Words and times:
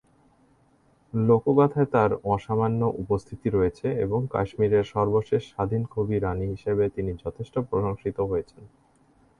লোকগাঁথায় 1.13 1.89
তাঁর 1.93 2.11
অসামান্য 2.25 2.81
উপস্থিতি 3.01 3.47
রয়েছে 3.49 3.87
এবং 4.05 4.19
কাশ্মীরের 4.27 4.85
সর্বশেষ 4.93 5.41
স্বাধীন 5.51 5.81
কবি 5.93 6.15
রাণী 6.17 6.45
হিসেবে 6.53 6.83
তিনি 6.95 7.11
যথেষ্ট 7.23 7.55
প্রশংসিত 7.69 8.17
হয়েছেন। 8.21 8.63